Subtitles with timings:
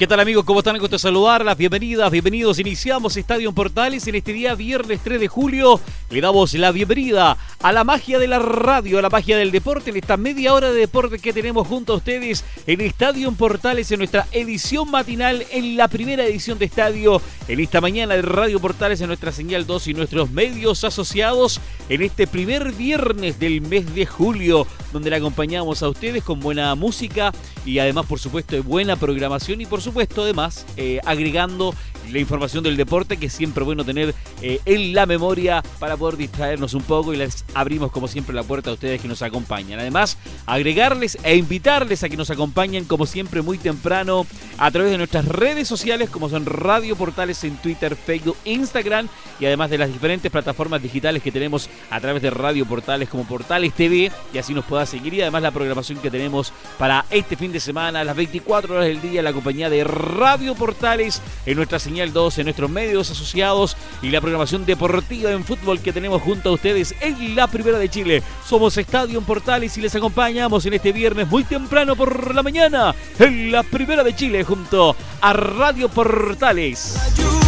[0.00, 0.46] ¿Qué tal amigos?
[0.46, 0.78] ¿Cómo están?
[0.78, 1.58] Gusto saludarlas.
[1.58, 2.58] Bienvenidas, bienvenidos.
[2.58, 5.78] Iniciamos Estadio Portales en este día viernes 3 de julio.
[6.08, 9.90] Le damos la bienvenida a la magia de la radio, a la magia del deporte,
[9.90, 13.98] en esta media hora de deporte que tenemos junto a ustedes en Estadio Portales, en
[13.98, 19.02] nuestra edición matinal, en la primera edición de Estadio, en esta mañana de Radio Portales,
[19.02, 21.60] en nuestra señal 2 y nuestros medios asociados,
[21.90, 26.74] en este primer viernes del mes de julio, donde le acompañamos a ustedes con buena
[26.74, 27.32] música
[27.66, 31.74] y además, por supuesto, de buena programación y, por supuesto, además, eh, agregando
[32.10, 36.16] la información del deporte que siempre es bueno tener eh, en la memoria para poder
[36.16, 39.78] distraernos un poco y les abrimos como siempre la puerta a ustedes que nos acompañan.
[39.78, 40.16] Además,
[40.46, 44.26] agregarles e invitarles a que nos acompañen como siempre muy temprano
[44.58, 49.46] a través de nuestras redes sociales como son Radio Portales en Twitter, Facebook, Instagram y
[49.46, 53.72] además de las diferentes plataformas digitales que tenemos a través de Radio Portales como Portales
[53.72, 57.52] TV y así nos pueda seguir y además la programación que tenemos para este fin
[57.52, 62.12] de semana, las 24 horas del día, la compañía de Radio Portales en nuestra señal
[62.12, 66.52] 2, en nuestros medios asociados y la programación deportiva en fútbol que tenemos junto a
[66.52, 68.22] ustedes en la Primera de Chile.
[68.46, 73.52] Somos Estadio Portales y les acompañamos en este viernes muy temprano por la mañana en
[73.52, 77.39] la Primera de Chile junto a Radio Portales.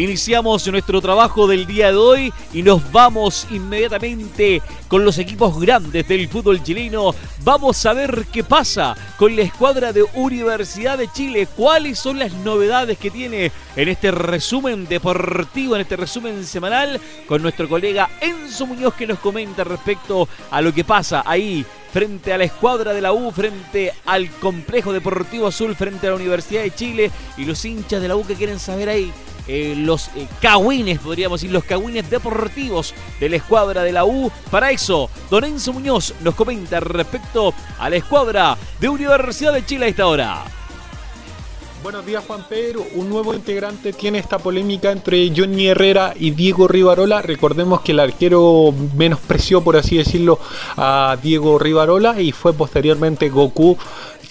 [0.00, 6.08] Iniciamos nuestro trabajo del día de hoy y nos vamos inmediatamente con los equipos grandes
[6.08, 7.14] del fútbol chileno.
[7.44, 11.46] Vamos a ver qué pasa con la escuadra de Universidad de Chile.
[11.54, 17.42] ¿Cuáles son las novedades que tiene en este resumen deportivo, en este resumen semanal con
[17.42, 21.62] nuestro colega Enzo Muñoz que nos comenta respecto a lo que pasa ahí
[21.92, 26.16] frente a la escuadra de la U, frente al complejo deportivo azul, frente a la
[26.16, 29.12] Universidad de Chile y los hinchas de la U que quieren saber ahí
[29.46, 34.30] eh, los eh, cagüines, podríamos decir, los cagüines deportivos de la escuadra de la U.
[34.50, 39.86] Para eso, Don Enzo Muñoz nos comenta respecto a la escuadra de Universidad de Chile
[39.86, 40.44] a esta hora.
[41.82, 46.68] Buenos días Juan Pedro, un nuevo integrante tiene esta polémica entre Johnny Herrera y Diego
[46.68, 47.22] Rivarola.
[47.22, 50.38] Recordemos que el arquero menospreció, por así decirlo,
[50.76, 53.78] a Diego Rivarola y fue posteriormente Goku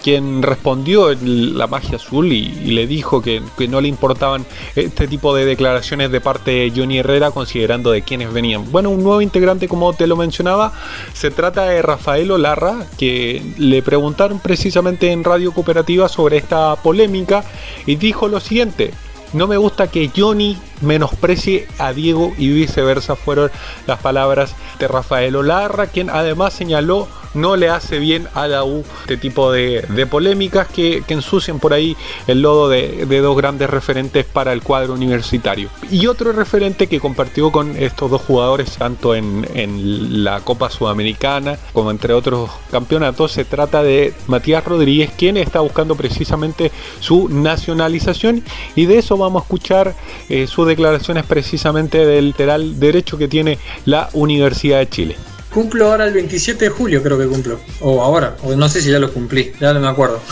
[0.01, 4.45] quien respondió en la magia azul y, le dijo que, no le importaban
[4.75, 8.71] este tipo de declaraciones de parte de Johnny Herrera considerando de quiénes venían.
[8.71, 10.73] Bueno, un nuevo integrante como te lo mencionaba,
[11.13, 17.43] se trata de Rafael Olarra, que le preguntaron precisamente en Radio Cooperativa sobre esta polémica
[17.85, 18.93] y dijo lo siguiente.
[19.31, 23.51] No me gusta que Johnny menosprecie a Diego y viceversa fueron
[23.85, 28.83] las palabras de Rafael Olarra, quien además señaló no le hace bien a la U
[29.01, 31.97] este tipo de, polémicas que, ensucian por ahí
[32.27, 35.69] el lodo de, dos grandes referentes para el cuadro universitario.
[35.91, 39.29] Y otro referente que compartió con estos dos jugadores, tanto en,
[40.23, 45.95] la Copa Sudamericana como entre otros campeonatos, se trata de Matías Rodríguez, quien está buscando
[45.95, 48.43] precisamente su nacionalización
[48.75, 49.95] y de eso vamos a escuchar
[50.29, 55.15] eh, sus declaraciones precisamente del lateral derecho que tiene la Universidad de Chile.
[55.53, 57.59] Cumplo ahora el 27 de julio, creo que cumplo.
[57.81, 60.21] O ahora, o no sé si ya lo cumplí, ya no me acuerdo.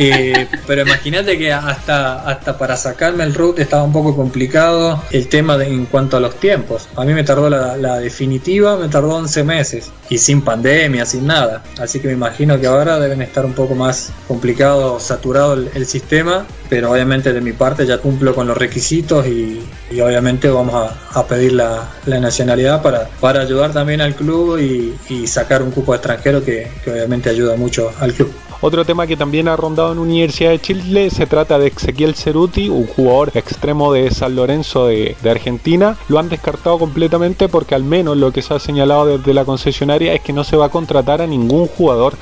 [0.00, 5.26] Eh, pero imagínate que hasta, hasta para sacarme el root estaba un poco complicado el
[5.26, 6.88] tema de, en cuanto a los tiempos.
[6.94, 9.90] A mí me tardó la, definitiva, me tardó 11 meses.
[10.08, 11.64] Y sin pandemia, sin nada.
[11.80, 16.46] Así que me imagino que ahora deben estar un poco más complicado, saturado el, sistema.
[16.68, 19.60] Pero obviamente de mi parte ya cumplo con los requisitos y,
[20.00, 25.70] obviamente vamos a, pedir la, nacionalidad para, para ayudar también al club y, sacar un
[25.70, 28.32] cupo extranjero que, obviamente ayuda mucho al club.
[28.60, 32.68] Otro tema que también ha rondado en Universidad de Chile se trata de Ezequiel Ceruti,
[32.68, 35.96] un jugador extremo de San Lorenzo de, de, Argentina.
[36.08, 40.12] Lo han descartado completamente porque al menos lo que se ha señalado desde la concesionaria
[40.12, 42.14] es que no se va a contratar a ningún jugador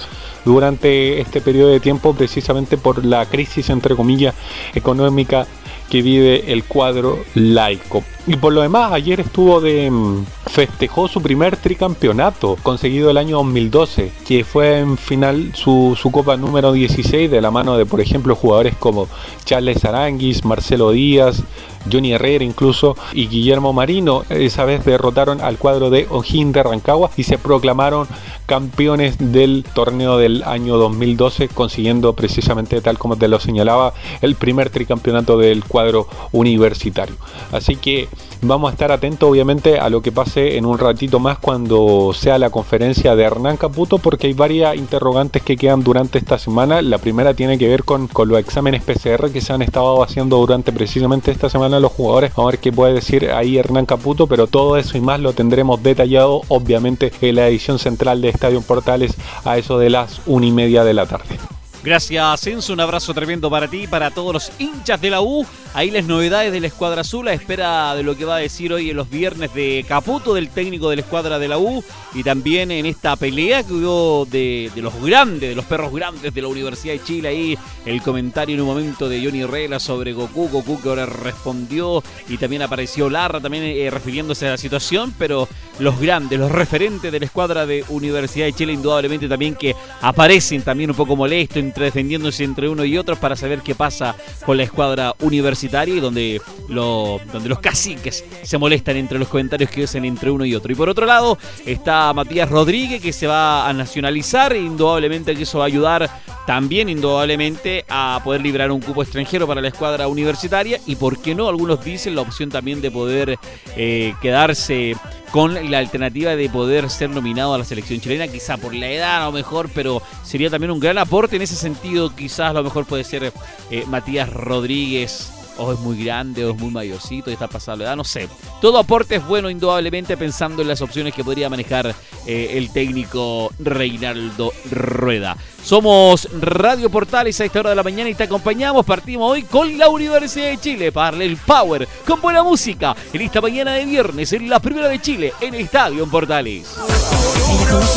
[0.46, 4.34] durante este periodo de tiempo precisamente por la crisis entre comillas
[4.74, 5.46] económica
[5.90, 8.04] que vive el cuadro laico.
[8.28, 9.90] Y por lo demás, ayer estuvo de.
[9.90, 16.10] Mm, festejó su primer tricampeonato, conseguido el año 2012, que fue en final su, su,
[16.10, 19.06] copa número 16, de la mano de, por ejemplo, jugadores como
[19.44, 21.42] Charles Aranguis, Marcelo Díaz,
[21.90, 24.24] Johnny Herrera incluso, y Guillermo Marino.
[24.28, 28.08] Esa vez derrotaron al cuadro de O'Higgins de Rancagua y se proclamaron
[28.46, 33.92] campeones del torneo del año 2012, consiguiendo precisamente, tal como te lo señalaba,
[34.22, 37.16] el primer tricampeonato del cuadro universitario.
[37.52, 38.08] Así que
[38.42, 42.38] vamos a estar atentos obviamente a lo que pase en un ratito más cuando sea
[42.38, 46.82] la conferencia de Hernán Caputo, porque hay varias interrogantes que quedan durante esta semana.
[46.82, 50.36] La primera tiene que ver con, con los exámenes PCR que se han estado haciendo
[50.36, 52.32] durante precisamente esta semana los jugadores.
[52.36, 55.82] A ver qué puede decir ahí Hernán Caputo, pero todo eso y más lo tendremos
[55.82, 59.14] detallado obviamente en la edición central de Estadio Portales
[59.44, 61.55] a eso de las una y media de la tarde.
[61.86, 62.72] Gracias, Enzo.
[62.72, 65.46] Un abrazo tremendo para ti y para todos los hinchas de la U.
[65.72, 68.72] Ahí las novedades de la escuadra azul, a espera de lo que va a decir
[68.72, 72.24] hoy en los viernes de Caputo, del técnico de la escuadra de la U, y
[72.24, 76.48] también en esta pelea que hubo de, los grandes, de los perros grandes de la
[76.48, 77.28] Universidad de Chile.
[77.28, 82.02] Ahí el comentario en un momento de Johnny Regla sobre Goku, Goku que ahora respondió,
[82.28, 85.46] y también apareció Larra también eh, refiriéndose a la situación, pero
[85.78, 90.62] los grandes, los referentes de la escuadra de Universidad de Chile, indudablemente también que aparecen
[90.62, 94.62] también un poco molestos, defendiéndose entre uno y otro para saber qué pasa con la
[94.62, 100.30] escuadra universitaria y donde, donde los caciques se molestan entre los comentarios que hacen entre
[100.30, 100.72] uno y otro.
[100.72, 105.58] Y por otro lado está Matías Rodríguez que se va a nacionalizar, indudablemente que eso
[105.58, 106.10] va a ayudar
[106.46, 111.34] también indudablemente a poder librar un cupo extranjero para la escuadra universitaria y por qué
[111.34, 113.38] no, algunos dicen la opción también de poder
[113.76, 114.94] eh, quedarse
[115.30, 119.22] con la alternativa de poder ser nominado a la selección chilena, quizá por la edad
[119.22, 122.86] a lo mejor, pero sería también un gran aporte en ese sentido, quizás lo mejor
[122.86, 123.32] puede ser
[123.70, 127.84] eh, Matías Rodríguez o es muy grande, o es muy mayorcito y está pasado la
[127.84, 128.28] edad, no sé.
[128.60, 131.94] Todo aporte es bueno, indudablemente, pensando en las opciones que podría manejar
[132.26, 135.36] eh, el técnico Reinaldo Rueda.
[135.62, 138.86] Somos Radio Portales a esta hora de la mañana y te acompañamos.
[138.86, 143.40] Partimos hoy con la Universidad de Chile para el power con buena música en esta
[143.40, 146.76] mañana de viernes en la primera de Chile en Estadio en Portales.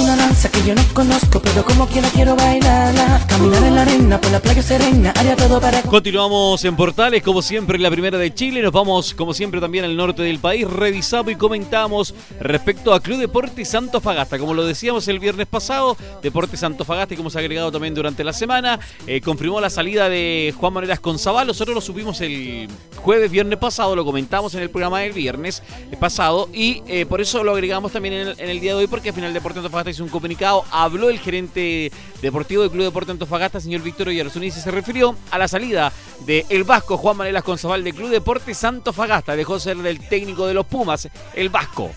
[0.09, 3.23] Que yo no conozco, pero como quiero bailarla.
[3.27, 5.83] Caminar en la arena por la playa serena, haría todo para.
[5.83, 8.63] Continuamos en Portales, como siempre, la primera de Chile.
[8.63, 10.67] Nos vamos, como siempre, también al norte del país.
[10.67, 14.39] Revisamos y comentamos respecto a Club Deportes Santo Fagasta.
[14.39, 18.33] Como lo decíamos el viernes pasado, Deportes Santo Fagasta, que hemos agregado también durante la
[18.33, 18.79] semana.
[19.05, 21.45] Eh, confirmó la salida de Juan Manuel Conzabal.
[21.45, 25.61] Nosotros lo subimos el jueves, viernes pasado, lo comentamos en el programa del viernes
[25.99, 29.15] pasado y eh, por eso lo agregamos también en el, día de hoy porque al
[29.15, 30.63] final Deporte Antofagasta hizo un comunicado.
[30.71, 31.91] Habló el gerente
[32.21, 35.91] deportivo del Club Deporte Antofagasta, señor Víctor Oyarzún, y se refirió a la salida
[36.25, 39.35] del el Vasco Juan Manuel Conzabal del Club Deporte Antofagasta.
[39.35, 41.91] Dejó ser del técnico de los Pumas, el Vasco.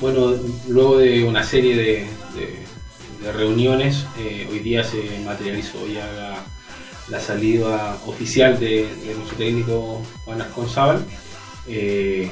[0.00, 0.34] Bueno,
[0.68, 2.70] luego de una serie de
[3.22, 4.06] de reuniones.
[4.18, 6.44] Eh, hoy día se materializó ya
[7.08, 11.04] la, salida oficial de, nuestro técnico Juan Asconzábal.
[11.68, 12.30] Eh,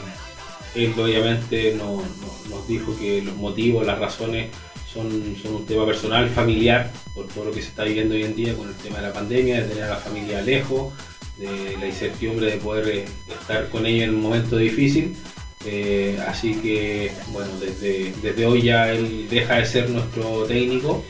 [0.84, 4.48] él obviamente nos dijo que los motivos, las razones
[4.92, 8.54] son, un tema personal, familiar, por todo lo que se está viviendo hoy en día
[8.54, 10.92] con el tema de la pandemia, de tener a la familia lejos,
[11.38, 15.14] de la incertidumbre de poder eh, estar con ella en un momento difícil.
[15.64, 21.04] Eh, así que, bueno, desde, desde hoy ya él deja de ser nuestro técnico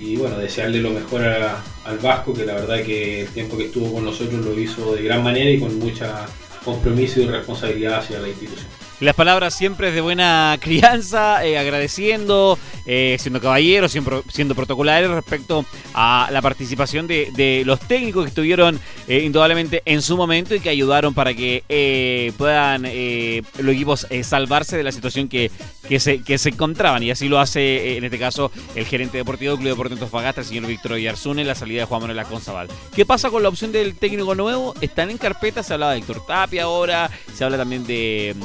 [0.00, 3.92] y bueno, desearle lo mejor al Vasco, que la verdad que el tiempo que estuvo
[3.92, 6.26] con nosotros lo hizo de gran manera y con mucha
[6.64, 8.81] compromiso y responsabilidad hacia la institución.
[9.02, 12.56] Las palabras siempre es de buena crianza, eh, agradeciendo,
[12.86, 18.78] eh, siendo caballero, siempre, siendo protocolares respecto a la participación de, los técnicos que estuvieron
[19.08, 24.84] eh, indudablemente en su momento y que ayudaron para que puedan los equipos salvarse de
[24.84, 25.50] la situación que,
[25.88, 27.02] que, se, que se encontraban.
[27.02, 30.46] Y así lo hace, en este caso, el gerente deportivo del Club Deportivo Antofagasta, el
[30.46, 32.68] señor Víctor Yarzune, en la salida de Juan Manuel Aconzabal.
[32.94, 34.74] ¿Qué pasa con la opción del técnico nuevo?
[34.80, 38.36] Están en carpeta, se hablaba de Héctor Tapia ahora, se habla también de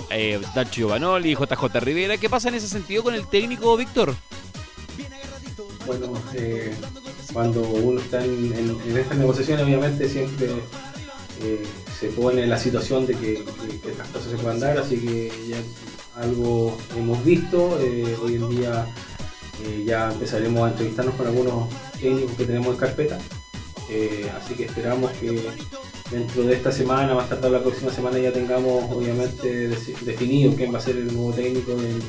[0.56, 2.18] Dacho Giovanoli, JJ Rivera.
[2.18, 4.16] ¿Qué pasa en ese sentido con el técnico Víctor?
[5.86, 6.74] Bueno, eh,
[7.32, 10.50] cuando uno está en, estas negociaciones, obviamente siempre
[11.42, 11.64] eh,
[11.98, 13.34] se pone la situación de que,
[13.88, 15.58] estas cosas se puedan dar, así que ya
[16.22, 17.80] algo hemos visto.
[17.82, 18.86] Eh, hoy en día
[19.86, 23.18] ya empezaremos a entrevistarnos con algunos técnicos que tenemos en carpeta.
[24.38, 25.50] así que esperamos que
[26.12, 29.70] dentro de esta semana, más tarde la próxima semana ya tengamos obviamente
[30.02, 32.02] definido quién va a ser el nuevo técnico del,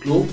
[0.00, 0.26] club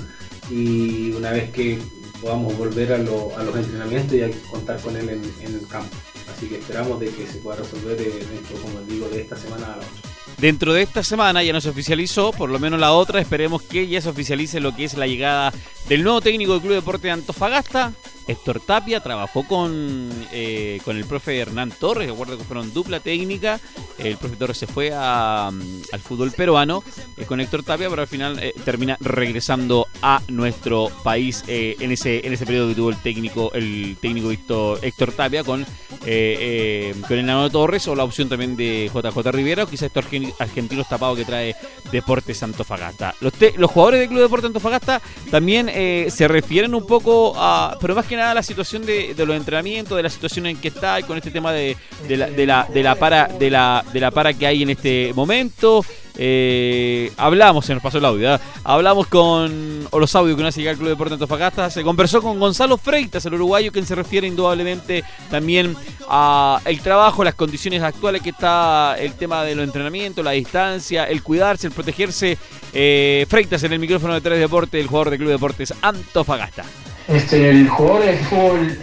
[0.50, 1.78] y una vez que
[2.20, 5.94] podamos volver a, los entrenamientos y a contar con él en, el campo.
[6.34, 9.66] Así que esperamos de que se pueda resolver eh, dentro, como digo, de esta semana
[9.66, 10.10] a la otra.
[10.38, 13.86] Dentro de esta semana ya no se oficializó, por lo menos la otra, esperemos que
[13.86, 15.52] ya se oficialice lo que es la llegada
[15.88, 17.92] del nuevo técnico del Club Deporte de Antofagasta,
[18.32, 23.60] Héctor Tapia trabajó con, eh, con el profe Hernán Torres, recuerdo que fueron dupla técnica.
[23.98, 26.82] El profe Torres se fue al fútbol peruano
[27.16, 32.26] eh, con Héctor Tapia, pero al final eh, termina regresando a nuestro país en ese
[32.26, 37.86] en ese periodo que tuvo el técnico el técnico Héctor, Tapia con, con el Torres
[37.88, 40.06] o la opción también de JJ Rivera o quizás estos
[40.38, 41.54] argentinos tapados que trae
[41.90, 43.14] Deportes Antofagasta.
[43.20, 45.70] Los, los jugadores del Club Deportes Antofagasta también
[46.10, 50.02] se refieren un poco a, pero más que nada la situación de, los entrenamientos, de
[50.02, 51.76] la situación en que está y con este tema de,
[52.08, 55.12] la, de, la, de la para de la, de la para que hay en este
[55.14, 55.84] momento.
[56.16, 60.70] Eh, hablamos, se nos pasó el audio, hablamos con o los audios que nos llega
[60.70, 65.04] al Club Deporte Antofagasta, se conversó con Gonzalo Freitas, el uruguayo, quien se refiere indudablemente
[65.30, 65.74] también
[66.08, 71.04] a el trabajo, las condiciones actuales que está el tema de los entrenamientos, la distancia,
[71.04, 72.36] el cuidarse, el protegerse.
[72.74, 76.64] Eh, Freitas en el micrófono de Tres Deportes, el jugador del Club Deportes Antofagasta.
[77.08, 78.78] Este, el jugador de fútbol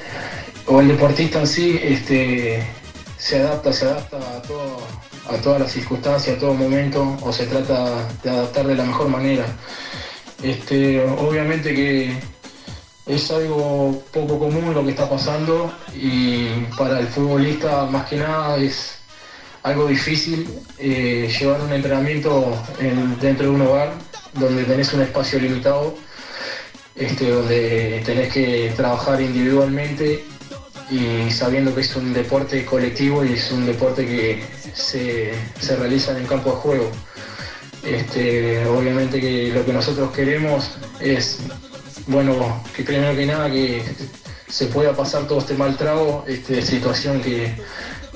[0.66, 2.64] o el deportista en sí este,
[3.18, 4.78] se adapta, se adapta a, todo,
[5.30, 9.08] a todas las circunstancias, a todo momento, o se trata de adaptar de la mejor
[9.08, 9.46] manera.
[10.44, 12.18] Este, obviamente que
[13.06, 16.48] es algo poco común lo que está pasando y
[16.78, 19.00] para el futbolista más que nada es
[19.64, 20.48] algo difícil
[20.78, 22.56] eh, llevar un entrenamiento
[23.20, 23.94] dentro de un hogar
[24.34, 25.96] donde tenés un espacio limitado
[27.00, 30.26] este, donde tenés que trabajar individualmente
[30.92, 35.34] y sabiendo que es un deporte colectivo y es un deporte que se,
[35.78, 36.92] realiza en el campo de juego.
[37.84, 41.40] Este, obviamente que lo que nosotros queremos es,
[42.08, 43.82] bueno, que primero que nada que
[44.50, 47.56] se pueda pasar todo este mal trago, este, situación que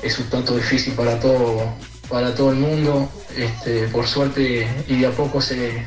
[0.01, 1.73] es un tanto difícil para todo,
[2.09, 3.09] para todo el mundo.
[3.37, 5.83] Este, por suerte y de a poco se,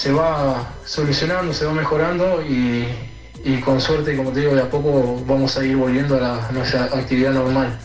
[0.00, 5.22] se va solucionando, se va mejorando y, con suerte, como te digo, de a poco
[5.26, 7.78] vamos a ir volviendo a, nuestra actividad normal.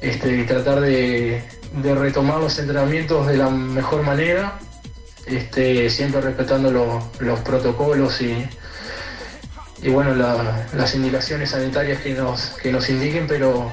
[0.00, 1.42] Este, y tratar de,
[1.82, 4.60] retomar los entrenamientos de la mejor manera,
[5.26, 6.70] este, siempre respetando
[7.18, 8.48] los protocolos y,
[9.82, 13.72] y bueno, las indicaciones sanitarias que nos, que nos indiquen, pero,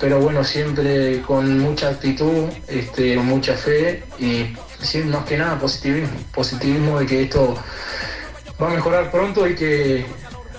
[0.00, 4.56] pero bueno, siempre con mucha actitud, este, mucha fe y
[5.04, 7.54] más que nada positivismo, positivismo de que esto
[8.60, 10.06] va a mejorar pronto y que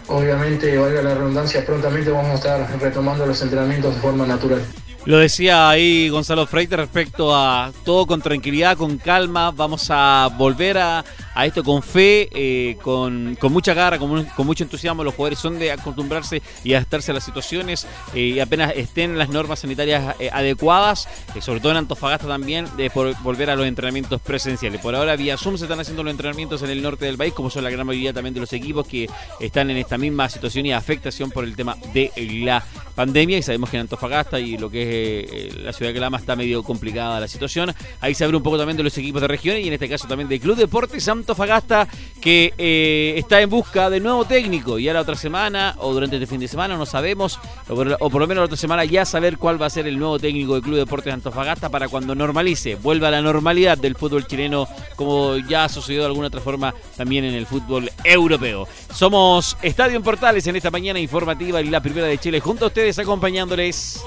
[0.07, 4.61] obviamente, valga la redundancia, prontamente vamos a estar retomando los entrenamientos de forma natural.
[5.05, 10.77] Lo decía ahí Gonzalo Freite respecto a todo con tranquilidad, con calma, vamos a volver
[10.77, 11.03] a,
[11.33, 15.03] a esto con fe, eh, con, mucha garra, con, con, mucho entusiasmo.
[15.03, 19.29] Los jugadores son de acostumbrarse y adaptarse a las situaciones eh, y apenas estén las
[19.29, 21.07] normas sanitarias eh, adecuadas,
[21.39, 22.89] sobre todo en Antofagasta también, de
[23.23, 24.81] volver a los entrenamientos presenciales.
[24.81, 27.49] Por ahora vía Zoom se están haciendo los entrenamientos en el norte del país, como
[27.49, 29.09] son la gran mayoría también de los equipos que
[29.39, 32.11] están en esta misma situación y afectación por el tema de
[32.43, 32.63] la
[32.95, 36.35] pandemia y sabemos que en Antofagasta y lo que es la ciudad de Calama está
[36.35, 37.73] medio complicada la situación.
[37.99, 40.07] Ahí se abre un poco también de los equipos de regiones y en este caso
[40.07, 41.87] también del Club Deportes Antofagasta
[42.21, 44.77] que eh, está en busca de nuevo técnico.
[44.77, 48.27] Ya la otra semana o durante este fin de semana, no sabemos, o por, lo
[48.27, 50.77] menos la otra semana ya saber cuál va a ser el nuevo técnico del Club
[50.77, 55.69] Deportes Antofagasta para cuando normalice, vuelva a la normalidad del fútbol chileno como ya ha
[55.69, 58.67] sucedido de alguna otra forma también en el fútbol europeo.
[58.93, 62.67] Somos Estadio en Portales en esta mañana informativa y la primera de Chile junto a
[62.67, 64.01] ustedes acompañándoles.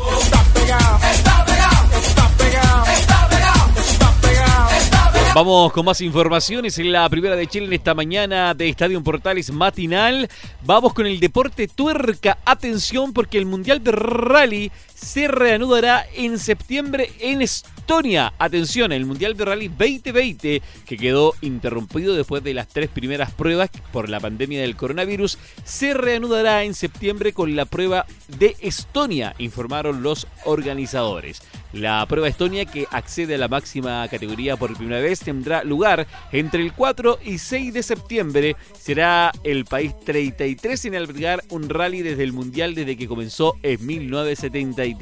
[5.34, 9.50] Vamos con más informaciones en la primera de Chile en esta mañana de Estadio Portales
[9.50, 10.28] matinal.
[10.64, 12.38] Vamos con el deporte tuerca.
[12.44, 14.70] Atención porque el Mundial de Rally
[15.04, 18.32] se reanudará en septiembre en Estonia.
[18.38, 23.68] Atención, el Mundial de Rally 2020 que quedó interrumpido después de las tres primeras pruebas
[23.92, 28.06] por la pandemia del coronavirus, se reanudará en septiembre con la prueba
[28.38, 31.42] de Estonia, informaron los organizadores.
[31.74, 36.62] La prueba Estonia, que accede a la máxima categoría por primera vez, tendrá lugar entre
[36.62, 38.56] el 4 y 6 de septiembre.
[38.78, 43.84] Será el país 33 en albergar un rally desde el Mundial desde que comenzó en
[43.84, 44.93] 1973.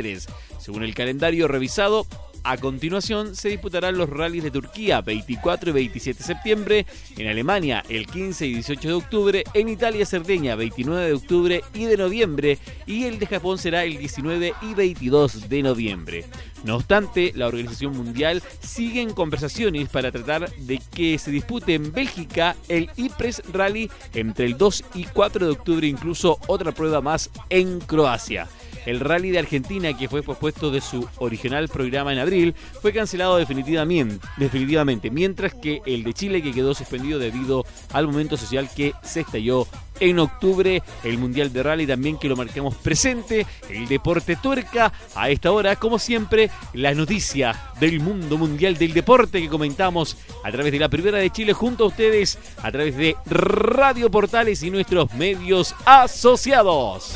[0.59, 2.07] Según el calendario revisado,
[2.45, 7.85] A continuación se disputarán los rallies de Turquía 24 y 27 de septiembre, en Alemania
[7.89, 12.59] el 15 y 18 de octubre, en Italia Cerdeña 29 de octubre y de noviembre
[12.85, 16.25] y el de Japón será el 19 y 22 de noviembre.
[16.65, 21.93] No obstante, la Organización Mundial sigue en conversaciones para tratar de que se dispute en
[21.93, 27.31] Bélgica el IPRES Rally entre el 2 y 4 de octubre, incluso otra prueba más
[27.51, 28.49] en Croacia.
[28.87, 33.37] El rally de Argentina, que fue pospuesto de su original programa en abril, fue cancelado
[33.37, 38.95] definitivamente, definitivamente, mientras que el de Chile, que quedó suspendido debido al momento social que
[39.03, 39.67] se estalló
[40.01, 45.31] en octubre, el Mundial de Rally también que lo marcamos presente, el deporte tuerca, a
[45.31, 50.73] esta hora, como siempre, las noticias del mundo mundial del deporte que comentamos a través
[50.73, 55.13] de la Primera de Chile junto a ustedes, a través de Radio Portales y nuestros
[55.15, 57.15] medios asociados.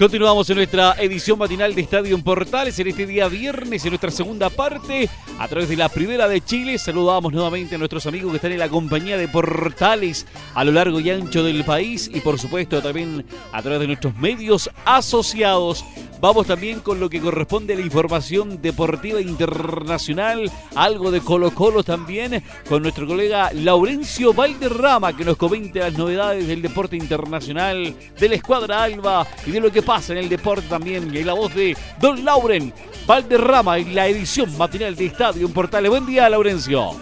[0.00, 4.10] Continuamos en nuestra edición matinal de Estadio en Portales en este día viernes, en nuestra
[4.10, 6.78] segunda parte, a través de la Primera de Chile.
[6.78, 11.00] Saludamos nuevamente a nuestros amigos que están en la compañía de Portales a lo largo
[11.00, 15.84] y ancho del país y por supuesto también a través de nuestros medios asociados.
[16.20, 21.82] Vamos también con lo que corresponde a la información deportiva internacional, algo de Colo Colo
[21.82, 28.28] también, con nuestro colega Laurencio Valderrama que nos comenta las novedades del deporte internacional, de
[28.28, 31.12] la escuadra Alba y de lo que pasa en el deporte también.
[31.12, 32.72] Y la voz de Don Lauren
[33.08, 35.90] Valderrama en la edición matinal de Estadio en Portales.
[35.90, 36.92] Buen día, Laurencio.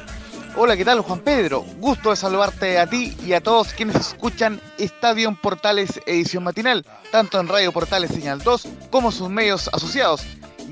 [0.56, 1.66] Hola, ¿qué tal Juan Pedro?
[1.80, 6.82] Gusto de saludarte a ti y a todos quienes escuchan Estadio en Portales edición matinal,
[7.12, 10.22] tanto en Radio Portales Señal 2 como sus medios asociados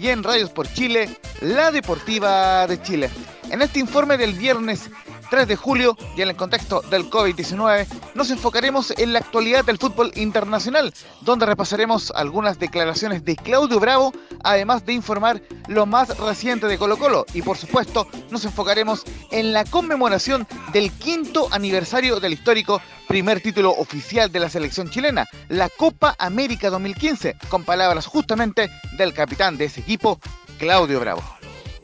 [0.01, 1.11] y en Radios por Chile,
[1.43, 3.11] la Deportiva de Chile.
[3.51, 4.89] En este informe del viernes
[5.29, 9.79] 3 de julio y en el contexto del COVID-19, nos enfocaremos en la actualidad del
[9.79, 14.13] fútbol internacional, donde repasaremos algunas declaraciones de Claudio Bravo,
[14.43, 19.53] además de informar lo más reciente de Colo Colo y por supuesto nos enfocaremos en
[19.53, 25.69] la conmemoración del quinto aniversario del histórico primer título oficial de la selección chilena, la
[25.69, 30.21] Copa América 2015, con palabras justamente del capitán de ese equipo,
[30.59, 31.36] Claudio Bravo.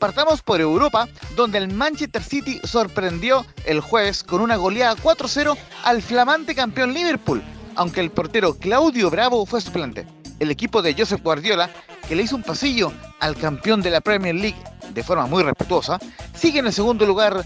[0.03, 6.01] Partamos por Europa, donde el Manchester City sorprendió el jueves con una goleada 4-0 al
[6.01, 7.41] flamante campeón Liverpool,
[7.75, 10.05] aunque el portero Claudio Bravo fue suplente.
[10.39, 11.69] El equipo de Joseph Guardiola,
[12.05, 15.99] que le hizo un pasillo al campeón de la Premier League de forma muy respetuosa,
[16.35, 17.45] sigue en el segundo lugar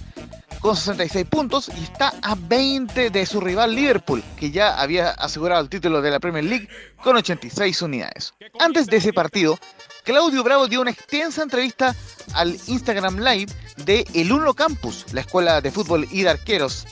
[0.60, 5.62] con 66 puntos y está a 20 de su rival Liverpool, que ya había asegurado
[5.62, 6.68] el título de la Premier League
[7.04, 8.34] con 86 unidades.
[8.60, 9.60] Antes de ese partido,
[10.08, 11.94] Claudio Bravo dio una extensa entrevista
[12.34, 13.52] al Instagram Live
[13.84, 16.88] de El Uno Campus, la escuela de fútbol y de arqueros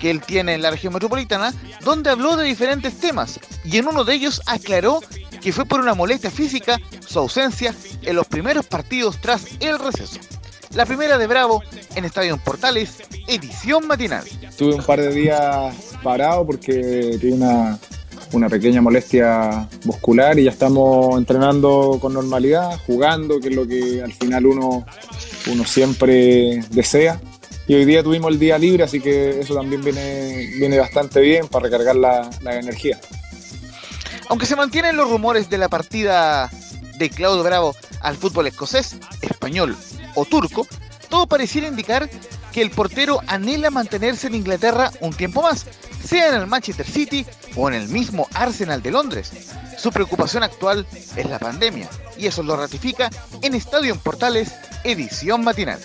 [0.00, 4.02] que él tiene en la región metropolitana, donde habló de diferentes temas y en uno
[4.02, 5.00] de ellos aclaró
[5.40, 10.18] que fue por una molestia física su ausencia en los primeros partidos tras el receso.
[10.74, 11.62] La primera de Bravo
[11.94, 12.96] en Estadio Portales,
[13.28, 14.24] edición matinal.
[14.58, 17.78] Tuve un par de días parado porque tuve una,
[18.32, 24.02] una pequeña molestia muscular y ya estamos entrenando con normalidad, jugando, que es lo que
[24.02, 24.86] al final uno,
[25.50, 27.20] uno siempre desea.
[27.66, 31.46] Y hoy día tuvimos el día libre, así que eso también viene, viene bastante bien
[31.48, 32.98] para recargar la, la energía.
[34.28, 36.50] Aunque se mantienen los rumores de la partida
[36.98, 39.76] de Claudio Bravo al fútbol escocés, español
[40.14, 40.66] o turco,
[41.08, 42.08] todo pareciera indicar
[42.52, 45.66] que el portero anhela mantenerse en Inglaterra un tiempo más,
[46.04, 47.24] sea en el Manchester City
[47.56, 49.32] o en el mismo Arsenal de Londres.
[49.78, 50.86] Su preocupación actual
[51.16, 53.10] es la pandemia y eso lo ratifica
[53.42, 55.78] en Estadio en Portales, edición matinal.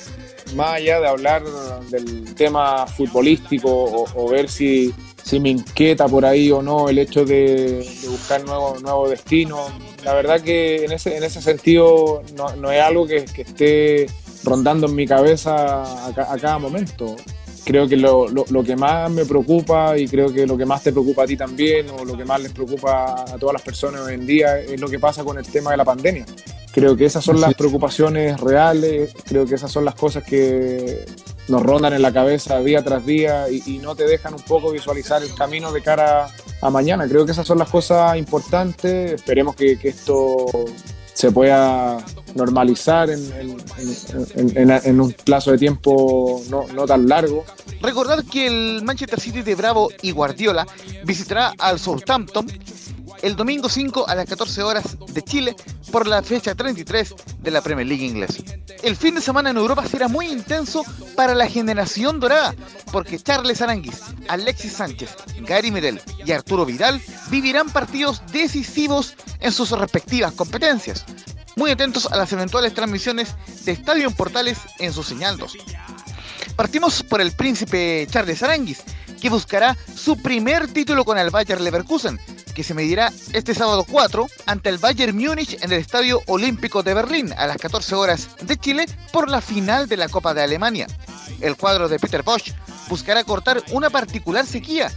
[0.56, 1.44] Más allá de hablar
[1.90, 3.70] del tema futbolístico
[4.16, 8.82] o, ver si, si, me inquieta por ahí o no el hecho de, buscar nuevos
[8.82, 9.72] nuevo destinos,
[10.04, 14.08] la verdad que en ese, en ese sentido no, es algo que esté
[14.46, 17.16] rondando en mi cabeza a, cada momento.
[17.66, 20.92] Creo que lo, lo, que más me preocupa y creo que lo que más te
[20.92, 24.14] preocupa a ti también o lo que más les preocupa a todas las personas hoy
[24.14, 26.26] en día es lo que pasa con el tema de la pandemia.
[26.72, 31.06] Creo que esas son las preocupaciones reales, creo que esas son las cosas que
[31.48, 35.24] nos rondan en la cabeza día tras día y, no te dejan un poco visualizar
[35.24, 36.28] el camino de cara
[36.62, 37.08] a mañana.
[37.08, 39.14] Creo que esas son las cosas importantes.
[39.14, 40.46] Esperemos que, que esto
[41.16, 41.98] se pueda
[42.36, 47.46] normalizar en, un plazo de tiempo no, no, tan largo.
[47.82, 50.68] Recordar que el Manchester City de Bravo y Guardiola
[51.06, 52.46] visitará al Southampton
[53.22, 55.56] el domingo 5 a las 14 horas de Chile
[55.90, 58.44] por la fecha 33 de la Premier League inglesa.
[58.84, 60.84] El fin de semana en Europa será muy intenso
[61.16, 62.54] para la generación dorada,
[62.92, 65.16] porque Charles Aranguis, Alexis Sánchez,
[65.48, 71.06] Gary Medel y Arturo Vidal vivirán partidos decisivos en sus respectivas competencias.
[71.56, 75.58] Muy atentos a las eventuales transmisiones de Estadio Portales en su señal 2.
[76.56, 78.84] Partimos por el príncipe Charles Aranguis,
[79.22, 82.20] que buscará su primer título con el Bayer Leverkusen,
[82.54, 86.94] que se medirá este sábado 4 ante el Bayern Múnich en el Estadio Olímpico de
[86.94, 90.88] Berlín a las 14 horas de Chile por la final de la Copa de Alemania.
[91.42, 92.54] El cuadro de Peter Bosch
[92.90, 94.92] buscará cortar una particular sequía,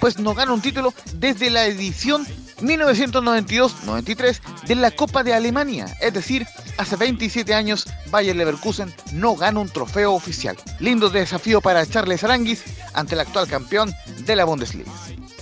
[0.00, 2.26] pues no gana un título desde la edición
[2.60, 6.46] 1992-93 de la Copa de Alemania, es decir,
[6.78, 10.56] hace 27 años Bayer Leverkusen no gana un trofeo oficial.
[10.78, 14.90] Lindo desafío para Charles Aranguis ante el actual campeón de la Bundesliga.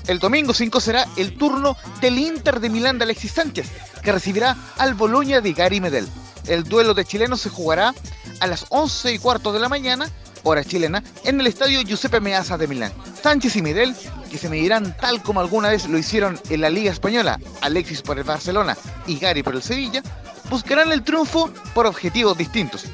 [0.06, 3.68] El domingo 5 será el turno del Inter de Milán de Alexis Sánchez,
[4.02, 6.08] que recibirá al Boloña de Gary Medel.
[6.48, 7.94] El duelo de chilenos se jugará
[8.40, 10.10] a las 11 y cuarto de la mañana,
[10.42, 12.92] hora chilena, en el estadio Giuseppe Meazza de Milán.
[13.22, 13.94] Sánchez y Medel,
[14.30, 18.18] que se medirán tal como alguna vez lo hicieron en la Liga Española, Alexis por
[18.18, 18.76] el Barcelona
[19.06, 20.02] y Gary por el Sevilla,
[20.50, 22.86] buscarán el triunfo por objetivos distintos.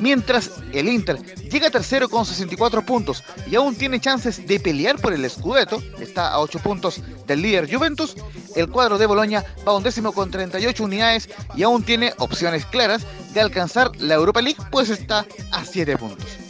[0.00, 1.16] Mientras el Inter
[1.50, 6.30] llega tercero con 64 puntos y aún tiene chances de pelear por el Scudetto, está
[6.32, 8.16] a 8 puntos del líder Juventus,
[8.56, 12.66] el cuadro de Boloña va a un décimo con 38 unidades y aún tiene opciones
[12.66, 13.02] claras
[13.32, 16.43] de alcanzar la Europa League, pues está a 7 puntos.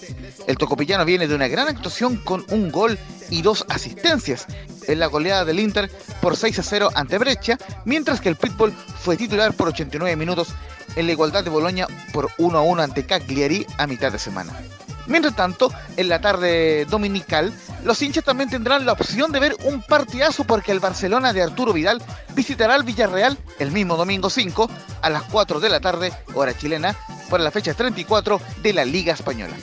[0.46, 2.98] El tocopillano viene de una gran actuación con un gol
[3.30, 4.46] y dos asistencias
[4.87, 8.72] en la goleada del Inter por 6 a 0 ante Breccia, mientras que el Pitbull
[8.72, 10.48] fue titular por 89 minutos
[10.96, 14.52] en la igualdad de Boloña por 1 a 1 ante Cagliari a mitad de semana.
[15.07, 17.52] Mientras tanto, en la tarde dominical,
[17.85, 21.74] los hinchas también tendrán la opción de ver un partidazo porque el Barcelona de Arturo
[21.74, 22.02] Vidal
[22.35, 24.70] visitará al Villarreal el mismo domingo 5
[25.02, 26.96] a las 4 de la tarde, hora chilena,
[27.28, 29.54] por la fecha 34 de la Liga Española.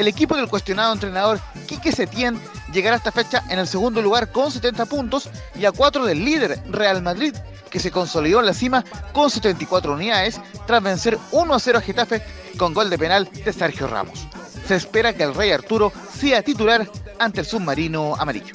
[0.00, 2.40] El equipo del cuestionado entrenador Quique Setién
[2.72, 6.24] llegará a esta fecha en el segundo lugar con 70 puntos y a 4 del
[6.24, 7.36] líder Real Madrid,
[7.68, 8.82] que se consolidó en la cima
[9.12, 12.22] con 74 unidades tras vencer 1 a 0 a Getafe
[12.56, 14.26] con gol de penal de Sergio Ramos.
[14.66, 18.54] Se espera que el Rey Arturo sea titular ante el submarino amarillo.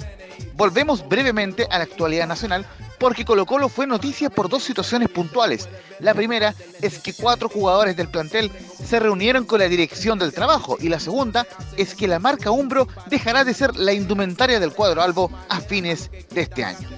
[0.55, 2.65] Volvemos brevemente a la actualidad nacional
[3.05, 5.69] porque Colo Colo fue noticia por dos situaciones puntuales.
[5.99, 8.49] La primera es que cuatro jugadores del plantel
[8.83, 11.45] se reunieron con la dirección del trabajo y la segunda
[11.77, 16.09] es que la marca Umbro dejará de ser la indumentaria del cuadro albo a fines
[16.31, 16.89] de este año.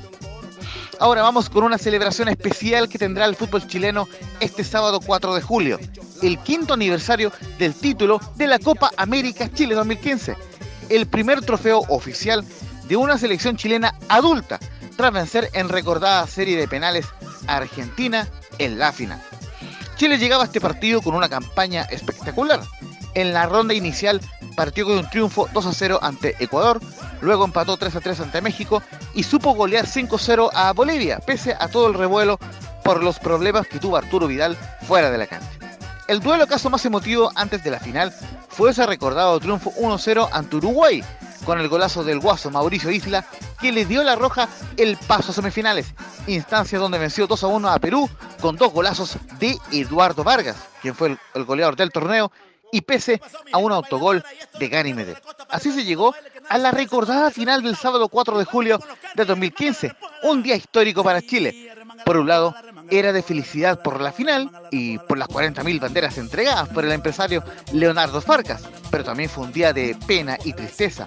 [0.98, 4.08] Ahora vamos con una celebración especial que tendrá el fútbol chileno
[4.40, 5.78] este sábado 4 de julio,
[6.22, 10.38] el quinto aniversario del título de la Copa América Chile 2015,
[10.88, 12.46] el primer trofeo oficial
[12.88, 14.58] de una selección chilena adulta
[14.98, 17.06] tras vencer en recordada serie de penales
[17.48, 19.22] a Argentina en la final.
[19.96, 22.60] Chile llegaba a este partido con una campaña espectacular.
[23.14, 24.22] En la ronda inicial
[24.56, 26.82] partió con un triunfo 2 a 0 ante Ecuador,
[27.22, 28.84] luego empató 3 a 3 ante México
[29.14, 32.40] y supo golear 5 0 a Bolivia, pese a todo el revuelo
[32.84, 34.58] por los problemas que tuvo Arturo Vidal
[34.88, 35.50] fuera de la cancha.
[36.08, 38.14] El duelo caso más emotivo antes de la final
[38.50, 41.04] fue ese recordado triunfo 1-0 ante Uruguay,
[41.48, 43.26] con el golazo del guaso Mauricio Isla,
[43.62, 45.94] que le dio la roja el paso a semifinales,
[46.28, 48.10] instancia donde venció 2 a 1 a Perú
[48.42, 52.34] con dos golazos de Eduardo Vargas, quien fue el, goleador del torneo,
[52.70, 53.22] y pese
[53.54, 54.26] a un autogol
[54.60, 55.16] de Gary Medel.
[55.50, 56.14] Así se llegó
[56.50, 58.82] a la recordada final del sábado 4 de julio
[59.16, 61.72] de 2015, un día histórico para Chile.
[62.04, 62.54] Por un lado,
[62.90, 67.42] era de felicidad por la final y por las 40.000 banderas entregadas por el empresario
[67.72, 71.06] Leonardo Farcas, pero también fue un día de pena y tristeza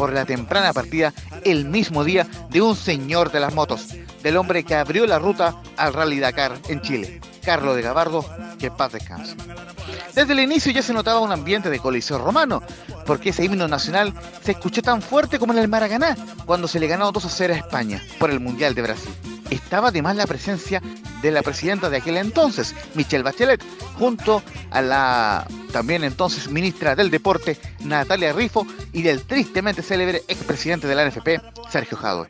[0.00, 1.12] por la temprana partida
[1.44, 3.88] el mismo día de un señor de las motos,
[4.22, 8.24] del hombre que abrió la ruta al Rally Dakar en Chile, Carlos de Gabardo,
[8.58, 9.36] que paz descanse.
[10.14, 12.62] Desde el inicio ya se notaba un ambiente de coliseo romano,
[13.04, 16.86] porque ese himno nacional se escuchó tan fuerte como en el Maracaná, cuando se le
[16.86, 19.12] ganó 2 a 0 a España por el Mundial de Brasil.
[19.50, 20.80] Estaba además la presencia
[21.20, 23.62] de la presidenta de aquel entonces, Michelle Bachelet,
[23.98, 30.86] junto a la también entonces ministra del Deporte, Natalia Rifo, y del tristemente célebre expresidente
[30.86, 32.28] de la NFP, Sergio Jadwe.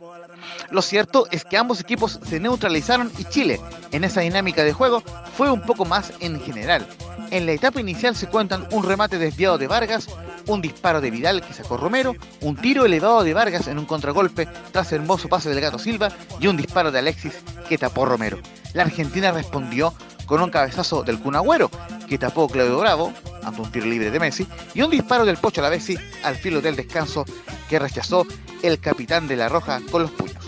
[0.70, 3.61] Lo cierto es que ambos equipos se neutralizaron y Chile,
[3.92, 5.03] en esa dinámica de juego,
[5.37, 6.87] fue un poco más en general.
[7.31, 10.09] En la etapa inicial se cuentan un remate desviado de Vargas,
[10.46, 14.48] un disparo de Vidal que sacó Romero, un tiro elevado de Vargas en un contragolpe
[14.72, 17.35] tras hermoso pase del Gato Silva y un disparo de Alexis
[17.68, 18.38] que tapó Romero.
[18.72, 19.94] La Argentina respondió
[20.30, 21.72] con un cabezazo del Cunagüero
[22.08, 23.12] que tapó Claudio Bravo
[23.42, 26.76] ante un tiro libre de Messi y un disparo del Pocho Lavesi al filo del
[26.76, 27.24] descanso
[27.68, 28.24] que rechazó
[28.62, 30.44] el capitán de la Roja con los puños.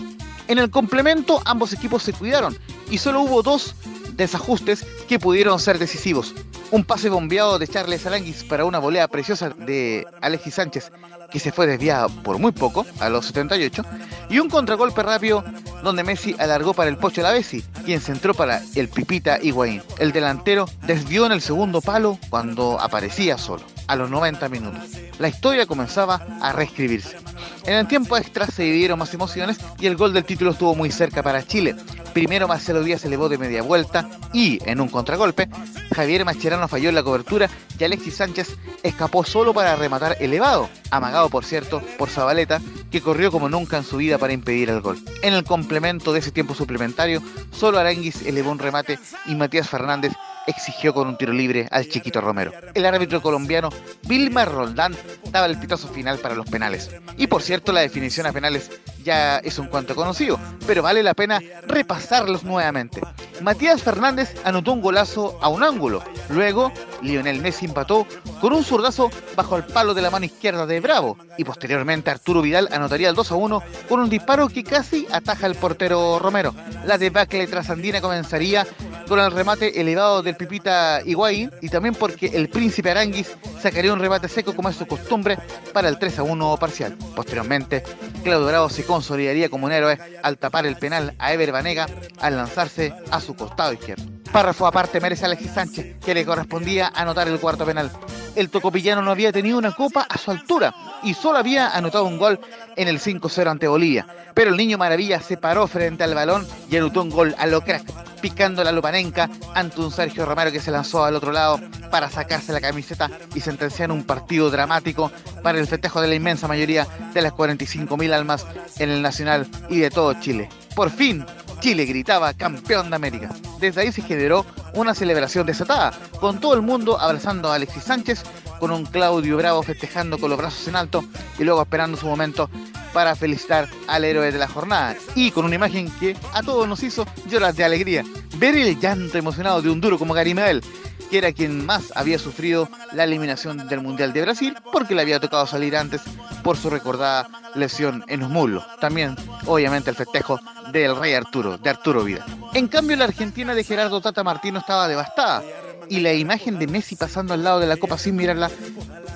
[0.47, 2.57] En el complemento ambos equipos se cuidaron
[2.89, 3.75] y solo hubo dos
[4.15, 6.33] desajustes que pudieron ser decisivos.
[6.71, 10.91] Un pase bombeado de Charles Aranguis para una volea preciosa de Alexis Sánchez
[11.33, 13.83] que se fue desviada por muy poco, a los 78,
[14.29, 15.43] y un contragolpe rápido
[15.83, 19.81] donde Messi alargó para el Pocho Lavesi, quien centró para el Pipita Higuaín.
[19.97, 24.83] El delantero desvió en el segundo palo cuando aparecía solo, a los 90 minutos.
[25.17, 27.17] La historia comenzaba a reescribirse.
[27.65, 30.91] En el tiempo extra se vivieron más emociones y el gol del título estuvo muy
[30.91, 31.75] cerca para Chile.
[32.13, 35.49] Primero Marcelo Díaz elevó de media vuelta y, en un contragolpe,
[35.95, 41.29] Javier Macherano falló en la cobertura y Alexis Sánchez escapó solo para rematar elevado, amagado
[41.29, 44.99] por cierto por Zabaleta, que corrió como nunca en su vida para impedir el gol.
[45.23, 47.21] En el complemento de ese tiempo suplementario,
[47.51, 50.13] solo Aranguis elevó un remate y Matías Fernández
[50.47, 52.51] exigió con un tiro libre al chiquito Romero.
[52.73, 53.69] El árbitro colombiano
[54.03, 54.95] Vilmar Roldán
[55.31, 56.91] daba el pitazo final para los penales.
[57.17, 58.69] Y por cierto, la definición a penales
[59.03, 63.01] ya es un cuanto conocido, pero vale la pena repasarlos nuevamente.
[63.41, 66.03] Matías Fernández anotó un golazo a un ángulo.
[66.29, 68.07] Luego, Lionel Messi empató
[68.39, 71.17] con un zurdazo bajo el palo de la mano izquierda de Bravo.
[71.37, 75.47] Y posteriormente Arturo Vidal anotaría el 2 a 1 con un disparo que casi ataja
[75.47, 76.53] el portero Romero.
[76.85, 78.65] La debacle trasandina comenzaría
[79.07, 84.27] con el remate elevado Pipita Higuaín y también porque el príncipe Aranguis sacaría un remate
[84.27, 85.37] seco como es su costumbre
[85.73, 86.97] para el 3 a 1 parcial.
[87.15, 87.83] Posteriormente,
[88.23, 91.87] Claudio Bravo se consolidaría como un héroe al tapar el penal a Ever Banega
[92.19, 94.03] al lanzarse a su costado izquierdo.
[94.31, 97.91] Párrafo aparte merece Alexis Sánchez, que le correspondía anotar el cuarto penal.
[98.35, 102.17] El tocopillano no había tenido una copa a su altura y solo había anotado un
[102.17, 102.39] gol
[102.75, 104.07] en el 5-0 ante Bolivia.
[104.33, 107.61] Pero el niño Maravilla se paró frente al balón y anotó un gol a lo
[107.61, 107.83] crack,
[108.23, 111.59] picando la lupanenca ante un Sergio Romero que se lanzó al otro lado
[111.91, 115.11] para sacarse la camiseta y sentenciar un partido dramático
[115.43, 118.47] para el festejo de la inmensa mayoría de las 45.000 almas
[118.79, 120.47] en el Nacional y de todo Chile.
[120.73, 121.25] Por fin,
[121.59, 123.29] Chile gritaba campeón de América.
[123.59, 128.23] Desde ahí se generó una celebración desatada, con todo el mundo abrazando a Alexis Sánchez,
[128.63, 131.03] con un Claudio Bravo festejando con los brazos en alto
[131.37, 132.49] y luego esperando su momento
[132.93, 136.81] para felicitar al héroe de la jornada y con una imagen que a todos nos
[136.81, 138.05] hizo llorar de alegría.
[138.37, 140.63] Ver el llanto emocionado de un duro como Gary Medel,
[141.11, 145.19] que era quien más había sufrido la eliminación del Mundial de Brasil porque le había
[145.19, 146.01] tocado salir antes
[146.41, 148.63] por su recordada lesión en los muslos.
[148.79, 150.39] También, obviamente, el festejo
[150.71, 152.25] del rey Arturo, de Arturo Vida.
[152.53, 155.43] En cambio, la Argentina de Gerardo Tata Martino estaba devastada
[155.89, 158.49] y la imagen de Messi pasando al lado de la copa sin mirarla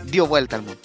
[0.05, 0.79] dio vuelta al mundo.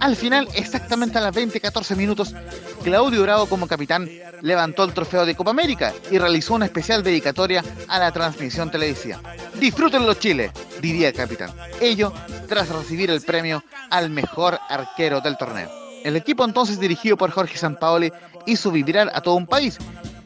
[0.00, 2.34] Al final, exactamente a las 20-14 minutos,
[2.82, 4.08] Claudio Bravo como capitán
[4.40, 9.20] levantó el trofeo de Copa América y realizó una especial dedicatoria a la transmisión televisiva.
[9.60, 11.50] Disfrútenlo Chile, diría el capitán.
[11.80, 12.12] Ello
[12.48, 15.70] tras recibir el premio al mejor arquero del torneo.
[16.02, 18.12] El equipo entonces dirigido por Jorge Sampaoli
[18.46, 19.78] hizo vibrar a todo un país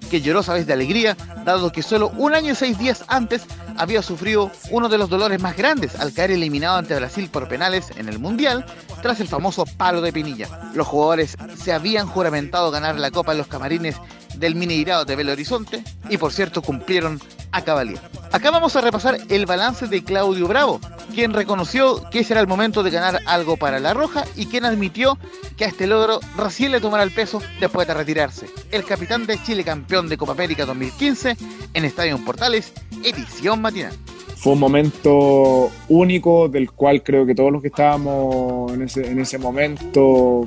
[0.06, 3.44] que lloró sabes de alegría, dado que solo un año y seis días antes
[3.76, 7.92] había sufrido uno de los dolores más grandes al caer eliminado ante Brasil por penales
[7.96, 8.64] en el Mundial
[9.02, 10.70] tras el famoso palo de Pinilla.
[10.74, 13.96] Los jugadores se habían juramentado ganar la Copa en los camarines
[14.36, 17.20] del Mineirado de Belo Horizonte y por cierto cumplieron
[17.52, 18.00] a cabalía.
[18.32, 20.80] Acá vamos a repasar el balance de Claudio Bravo,
[21.14, 24.64] quien reconoció que ese era el momento de ganar algo para La Roja y quien
[24.64, 25.18] admitió
[25.56, 28.46] que a este logro recién le tomará el peso después de retirarse.
[28.70, 31.36] El capitán de Chile campeón de Copa América 2015
[31.72, 32.72] en Estadio Portales,
[33.02, 33.94] edición matinal.
[34.36, 40.46] Fue un momento único del cual creo que todos los que estábamos en ese momento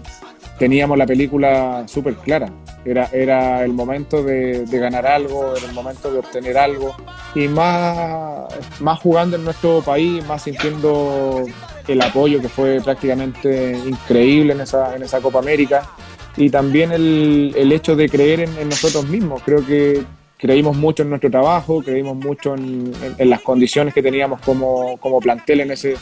[0.60, 2.52] teníamos la película súper clara.
[2.86, 6.96] Era, era el momento de, de, ganar algo, era el momento de obtener algo.
[7.34, 8.48] Y más,
[8.80, 11.46] más jugando en nuestro país, más sintiendo
[11.88, 15.90] el apoyo que fue prácticamente increíble en esa, en esa Copa América
[16.38, 19.42] y también el, el hecho de creer en, en, nosotros mismos.
[19.44, 20.04] Creo que
[20.38, 25.20] creímos mucho en nuestro trabajo, creímos mucho en, en las condiciones que teníamos como, como
[25.20, 25.96] plantel en ese,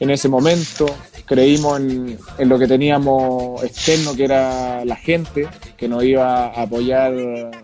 [0.00, 0.86] en ese momento,
[1.26, 7.12] creímos en, lo que teníamos externo, que era la gente, que nos iba a apoyar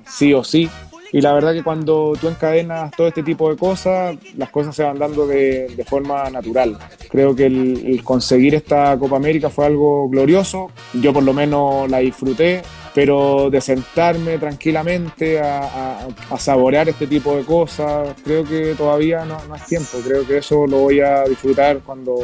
[0.09, 0.69] sí o sí.
[1.13, 4.83] Y la verdad que cuando tú encadenas todo este tipo de cosas, las cosas se
[4.83, 6.77] van dando de, forma natural.
[7.09, 10.71] Creo que el, conseguir esta Copa América fue algo glorioso.
[10.93, 12.63] Yo por lo menos la disfruté,
[12.95, 19.55] pero de sentarme tranquilamente a, a, saborear este tipo de cosas, creo que todavía no
[19.55, 19.99] es tiempo.
[20.05, 22.17] Creo que eso lo voy a disfrutar cuando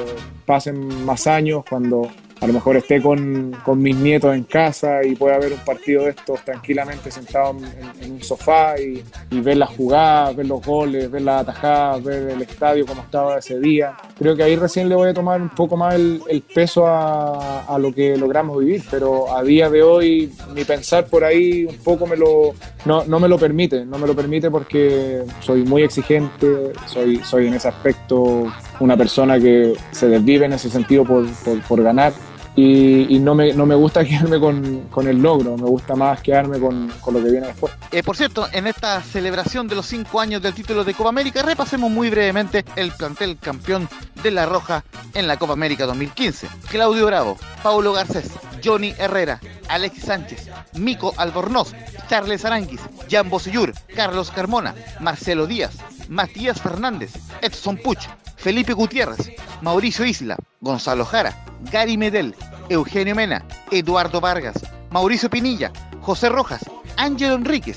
[0.44, 2.10] pasen más años, cuando
[2.44, 6.04] a lo mejor esté con, con, mis nietos en casa y pueda ver un partido
[6.04, 10.60] de estos tranquilamente sentado en, en un sofá y, y, ver las jugadas, ver los
[10.60, 13.96] goles, ver las atajadas, ver el estadio como estaba ese día.
[14.18, 17.64] Creo que ahí recién le voy a tomar un poco más el, el peso a,
[17.64, 21.78] a, lo que logramos vivir, pero a día de hoy mi pensar por ahí un
[21.78, 22.52] poco me lo,
[22.84, 27.46] no, no me lo permite, no me lo permite porque soy muy exigente, soy, soy
[27.46, 32.12] en ese aspecto una persona que se desvive en ese sentido por, por, por ganar
[32.56, 36.58] y, no, me, no me gusta quedarme con, con, el logro, me gusta más quedarme
[36.58, 37.72] con, con lo que viene después.
[37.90, 41.42] Eh, por cierto, en esta celebración de los cinco años del título de Copa América,
[41.42, 43.88] repasemos muy brevemente el plantel campeón
[44.22, 46.48] de La Roja en la Copa América 2015.
[46.70, 48.30] Claudio Bravo, Paulo Garcés,
[48.64, 51.72] Johnny Herrera, Alexis Sánchez, Mico Albornoz,
[52.08, 55.76] Charles Aranguis, Jan Bosellur, Carlos Carmona, Marcelo Díaz,
[56.08, 62.34] Matías Fernández, Edson Puch, Felipe Gutiérrez, Mauricio Isla, Gonzalo Jara, Gary Medel,
[62.68, 64.56] Eugenio Mena, Eduardo Vargas,
[64.90, 66.64] Mauricio Pinilla, José Rojas,
[66.96, 67.76] Ángelo Enríquez,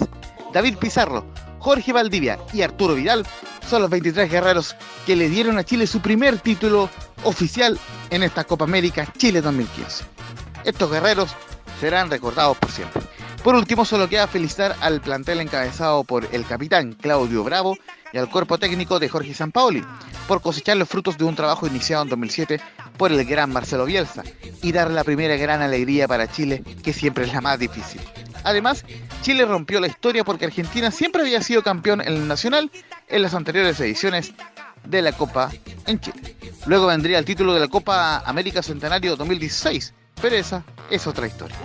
[0.54, 1.26] David Pizarro,
[1.60, 3.26] Jorge Valdivia y Arturo Vidal
[3.68, 6.90] son los 23 guerreros que le dieron a Chile su primer título
[7.24, 7.78] oficial
[8.10, 10.06] en esta Copa América Chile 2015.
[10.68, 11.34] Estos guerreros
[11.80, 13.02] serán recordados por siempre.
[13.42, 17.78] Por último, solo queda felicitar al plantel encabezado por el capitán Claudio Bravo
[18.12, 19.82] y al cuerpo técnico de Jorge Sampaoli
[20.28, 22.60] por cosechar los frutos de un trabajo iniciado en 2007
[22.98, 24.24] por el gran Marcelo Bielsa
[24.62, 28.02] y dar la primera gran alegría para Chile, que siempre es la más difícil.
[28.44, 28.84] Además,
[29.22, 32.72] Chile rompió la historia porque Argentina siempre había sido campeón en el Nacional
[33.08, 34.34] en las anteriores ediciones
[34.84, 35.50] de la Copa
[35.86, 36.36] en Chile.
[36.66, 41.56] Luego vendría el título de la Copa América Centenario 2016, pero esa es otra historia.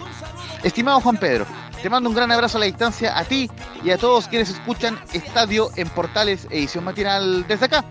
[0.63, 1.47] Estimado Juan Pedro,
[1.83, 3.51] te mando un gran abrazo a la distancia a ti
[3.83, 7.85] y a todos quienes escuchan Estadio en Portales edición matinal desde acá,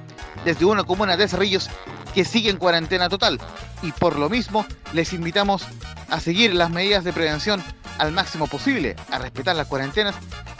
[0.45, 1.69] desde una comuna de Cerrillos
[2.13, 3.39] que sigue en cuarentena total.
[3.81, 5.65] Y por lo mismo les invitamos
[6.09, 7.63] a seguir las medidas de prevención
[7.97, 10.15] al máximo posible, a respetar las cuarentenas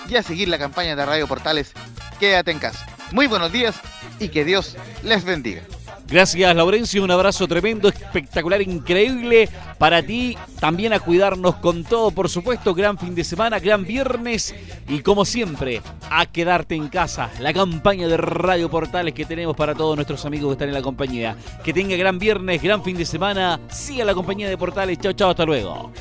[0.10, 1.74] y a seguir la campaña de Radio Portales
[2.22, 2.86] Quédate en casa.
[3.12, 3.82] Muy buenos días
[4.20, 5.64] y que Dios les bendiga.
[6.12, 7.06] Gracias, Laurencio.
[7.06, 9.48] Un abrazo tremendo, espectacular, increíble
[9.78, 10.38] para ti.
[10.60, 12.74] También a cuidarnos con todo, por supuesto.
[12.74, 14.54] Gran fin de semana, gran viernes.
[14.90, 17.30] Y como siempre, a quedarte en casa.
[17.40, 20.82] La campaña de Radio Portales que tenemos para todos nuestros amigos que están en la
[20.82, 21.38] compañía.
[21.64, 23.62] Que tenga gran viernes, gran fin de semana.
[23.70, 25.00] Siga la compañía de Portales.
[25.00, 25.94] Chao, chao, hasta luego.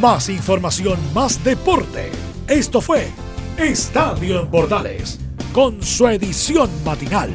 [0.00, 2.12] Más información, más deporte.
[2.46, 3.08] Esto fue
[3.58, 5.18] Estadio en Portales,
[5.52, 7.34] con su edición matinal